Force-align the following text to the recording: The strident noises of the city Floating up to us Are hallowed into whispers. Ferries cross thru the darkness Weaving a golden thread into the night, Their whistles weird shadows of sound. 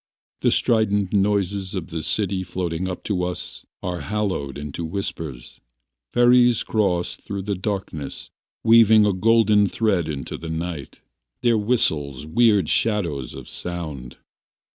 The 0.39 0.49
strident 0.49 1.13
noises 1.13 1.75
of 1.75 1.89
the 1.91 2.01
city 2.01 2.41
Floating 2.43 2.87
up 2.89 3.03
to 3.03 3.23
us 3.23 3.67
Are 3.83 3.99
hallowed 4.01 4.57
into 4.57 4.83
whispers. 4.83 5.61
Ferries 6.11 6.63
cross 6.63 7.13
thru 7.13 7.43
the 7.43 7.53
darkness 7.53 8.31
Weaving 8.63 9.05
a 9.05 9.13
golden 9.13 9.67
thread 9.67 10.07
into 10.09 10.39
the 10.39 10.49
night, 10.49 11.01
Their 11.41 11.59
whistles 11.59 12.25
weird 12.25 12.67
shadows 12.67 13.35
of 13.35 13.47
sound. 13.47 14.17